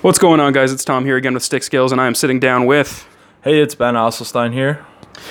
[0.00, 0.70] What's going on, guys?
[0.72, 3.08] It's Tom here again with Stick Skills, and I am sitting down with.
[3.42, 4.86] Hey, it's Ben Osselstein here.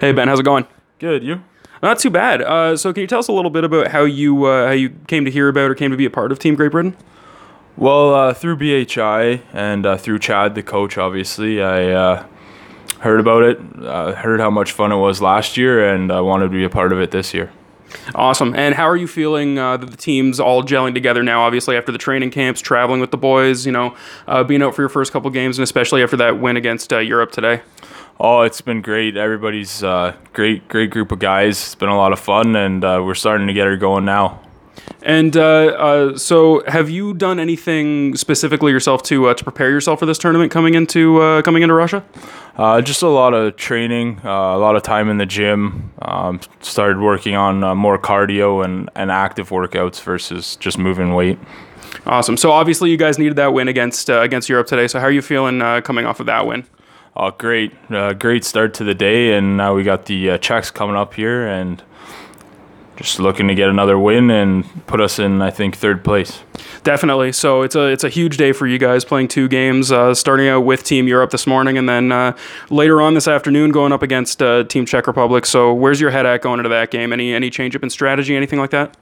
[0.00, 0.66] Hey, Ben, how's it going?
[0.98, 1.44] Good, you?
[1.80, 2.42] Not too bad.
[2.42, 4.90] Uh, so, can you tell us a little bit about how you uh, how you
[5.06, 6.96] came to hear about or came to be a part of Team Great Britain?
[7.76, 12.26] Well, uh, through BHI and uh, through Chad, the coach, obviously, I uh,
[12.98, 16.46] heard about it, uh, heard how much fun it was last year, and I wanted
[16.46, 17.52] to be a part of it this year.
[18.14, 18.54] Awesome.
[18.54, 21.42] And how are you feeling uh, that the team's all gelling together now?
[21.42, 24.82] Obviously, after the training camps, traveling with the boys, you know, uh, being out for
[24.82, 27.62] your first couple games, and especially after that win against uh, Europe today.
[28.20, 29.16] Oh, it's been great.
[29.16, 31.58] Everybody's uh, great, great group of guys.
[31.58, 34.40] It's been a lot of fun, and uh, we're starting to get her going now.
[35.02, 40.00] And uh, uh, so, have you done anything specifically yourself to uh, to prepare yourself
[40.00, 42.04] for this tournament coming into uh, coming into Russia?
[42.56, 45.92] Uh, just a lot of training, uh, a lot of time in the gym.
[46.02, 51.38] Um, started working on uh, more cardio and, and active workouts versus just moving weight.
[52.04, 52.36] Awesome.
[52.36, 54.88] So obviously, you guys needed that win against uh, against Europe today.
[54.88, 56.66] So how are you feeling uh, coming off of that win?
[57.14, 57.72] Oh, great!
[57.90, 61.14] Uh, great start to the day, and now we got the uh, Czechs coming up
[61.14, 61.82] here, and
[62.98, 66.42] just looking to get another win and put us in, I think, third place.
[66.82, 67.30] Definitely.
[67.32, 70.48] So it's a it's a huge day for you guys playing two games, uh, starting
[70.48, 72.36] out with Team Europe this morning, and then uh,
[72.70, 75.46] later on this afternoon going up against uh, Team Czech Republic.
[75.46, 77.12] So where's your head at going into that game?
[77.12, 78.96] Any any change up in strategy, anything like that?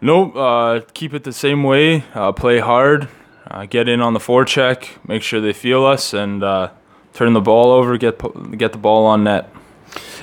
[0.00, 0.36] Nope.
[0.36, 2.04] Uh, keep it the same way.
[2.14, 3.08] Uh, play hard.
[3.50, 4.88] Uh, get in on the forecheck.
[5.06, 6.70] Make sure they feel us, and uh,
[7.12, 7.98] turn the ball over.
[7.98, 8.20] Get
[8.56, 9.50] get the ball on net.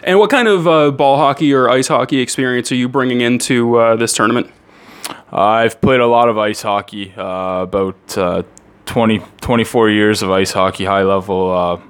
[0.07, 3.75] And what kind of uh, ball hockey or ice hockey experience are you bringing into
[3.75, 4.49] uh, this tournament?
[5.33, 7.13] I've played a lot of ice hockey.
[7.17, 8.43] Uh, about uh,
[8.85, 11.81] 20, 24 years of ice hockey, high level uh,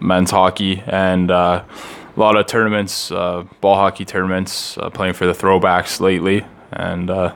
[0.00, 1.62] men's hockey, and uh,
[2.16, 4.78] a lot of tournaments, uh, ball hockey tournaments.
[4.78, 7.34] Uh, playing for the throwbacks lately, and uh,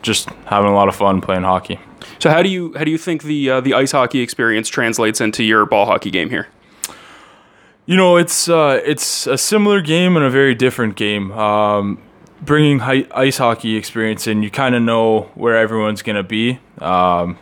[0.00, 1.80] just having a lot of fun playing hockey.
[2.20, 5.20] So how do you how do you think the uh, the ice hockey experience translates
[5.20, 6.46] into your ball hockey game here?
[7.86, 11.30] You know, it's uh, it's a similar game and a very different game.
[11.32, 12.02] Um,
[12.42, 16.58] bringing hi- ice hockey experience in, you kind of know where everyone's gonna be.
[16.80, 17.38] Um,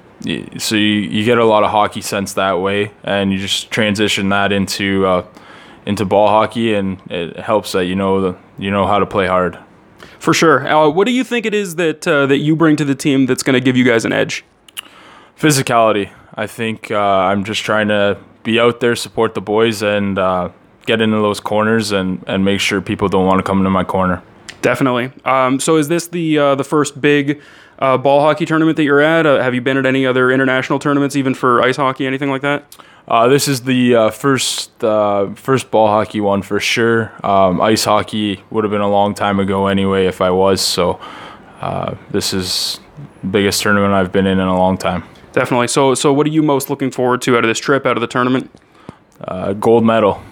[0.59, 4.29] so you, you get a lot of hockey sense that way, and you just transition
[4.29, 5.27] that into uh,
[5.87, 9.27] into ball hockey, and it helps that you know the you know how to play
[9.27, 9.59] hard.
[10.19, 10.67] For sure.
[10.67, 13.25] Uh, what do you think it is that uh, that you bring to the team
[13.27, 14.45] that's going to give you guys an edge?
[15.39, 16.11] Physicality.
[16.35, 20.51] I think uh, I'm just trying to be out there, support the boys, and uh,
[20.87, 23.85] get into those corners and, and make sure people don't want to come into my
[23.85, 24.23] corner.
[24.63, 25.11] Definitely.
[25.25, 27.43] Um, so is this the uh, the first big
[27.79, 29.27] uh, ball hockey tournament that you're at?
[29.27, 32.43] Uh, have you been at any other international tournaments, even for ice hockey, anything like
[32.43, 32.75] that?
[33.07, 37.13] Uh, this is the uh, first uh, first ball hockey one for sure.
[37.27, 40.63] Um, ice hockey would have been a long time ago anyway if I was.
[40.63, 40.99] So
[41.61, 42.81] uh, this is
[43.21, 45.05] the biggest tournament I've been in in a long time.
[45.35, 45.69] Definitely.
[45.69, 48.01] So so what are you most looking forward to out of this trip, out of
[48.01, 48.51] the tournament?
[49.21, 50.23] Uh, gold medal.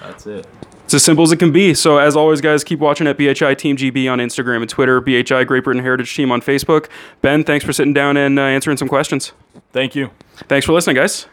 [0.00, 0.46] That's it.
[0.84, 1.72] It's as simple as it can be.
[1.72, 5.44] So, as always, guys, keep watching at BHI Team GB on Instagram and Twitter, BHI
[5.44, 6.88] Great Britain Heritage Team on Facebook.
[7.22, 9.32] Ben, thanks for sitting down and uh, answering some questions.
[9.72, 10.10] Thank you.
[10.46, 11.26] Thanks for listening, guys.